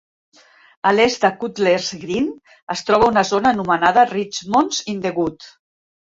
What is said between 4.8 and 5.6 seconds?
in the Wood.